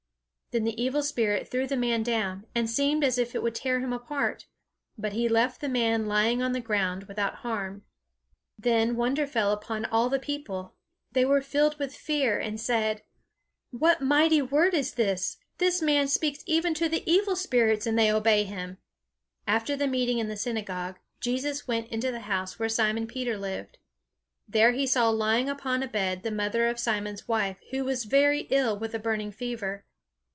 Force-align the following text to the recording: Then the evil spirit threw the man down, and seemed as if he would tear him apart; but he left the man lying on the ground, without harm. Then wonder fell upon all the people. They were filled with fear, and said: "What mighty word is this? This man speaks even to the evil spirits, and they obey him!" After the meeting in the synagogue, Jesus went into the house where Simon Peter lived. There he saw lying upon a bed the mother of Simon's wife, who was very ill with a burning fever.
Then 0.53 0.65
the 0.65 0.83
evil 0.83 1.01
spirit 1.01 1.47
threw 1.47 1.65
the 1.65 1.77
man 1.77 2.03
down, 2.03 2.45
and 2.53 2.69
seemed 2.69 3.05
as 3.05 3.17
if 3.17 3.31
he 3.31 3.37
would 3.37 3.55
tear 3.55 3.79
him 3.79 3.93
apart; 3.93 4.47
but 4.97 5.13
he 5.13 5.29
left 5.29 5.61
the 5.61 5.69
man 5.69 6.07
lying 6.07 6.41
on 6.41 6.51
the 6.51 6.59
ground, 6.59 7.05
without 7.05 7.35
harm. 7.35 7.85
Then 8.59 8.97
wonder 8.97 9.25
fell 9.25 9.53
upon 9.53 9.85
all 9.85 10.09
the 10.09 10.19
people. 10.19 10.75
They 11.13 11.23
were 11.23 11.39
filled 11.41 11.79
with 11.79 11.95
fear, 11.95 12.37
and 12.37 12.59
said: 12.59 13.01
"What 13.69 14.01
mighty 14.01 14.41
word 14.41 14.73
is 14.73 14.95
this? 14.95 15.37
This 15.57 15.81
man 15.81 16.09
speaks 16.09 16.43
even 16.45 16.73
to 16.73 16.89
the 16.89 17.09
evil 17.09 17.37
spirits, 17.37 17.87
and 17.87 17.97
they 17.97 18.11
obey 18.11 18.43
him!" 18.43 18.77
After 19.47 19.77
the 19.77 19.87
meeting 19.87 20.19
in 20.19 20.27
the 20.27 20.35
synagogue, 20.35 20.99
Jesus 21.21 21.65
went 21.65 21.87
into 21.87 22.11
the 22.11 22.19
house 22.27 22.59
where 22.59 22.67
Simon 22.67 23.07
Peter 23.07 23.37
lived. 23.37 23.77
There 24.49 24.73
he 24.73 24.85
saw 24.85 25.11
lying 25.11 25.47
upon 25.49 25.81
a 25.81 25.87
bed 25.87 26.23
the 26.23 26.29
mother 26.31 26.67
of 26.67 26.77
Simon's 26.77 27.25
wife, 27.25 27.61
who 27.71 27.85
was 27.85 28.03
very 28.03 28.41
ill 28.49 28.77
with 28.77 28.93
a 28.93 28.99
burning 28.99 29.31
fever. 29.31 29.85